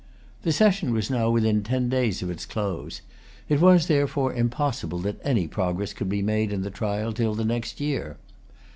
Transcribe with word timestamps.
The 0.41 0.51
session 0.51 0.93
was 0.93 1.11
now 1.11 1.29
within 1.29 1.61
ten 1.61 1.87
days 1.87 2.23
of 2.23 2.31
its 2.31 2.47
close. 2.47 3.01
It 3.47 3.61
was, 3.61 3.85
therefore, 3.85 4.33
impossible 4.33 4.97
that 5.01 5.21
any 5.23 5.47
progress 5.47 5.93
could 5.93 6.09
be 6.09 6.23
made 6.23 6.51
in 6.51 6.63
the 6.63 6.71
trial 6.71 7.13
till 7.13 7.35
the 7.35 7.45
next 7.45 7.79
year. 7.79 8.17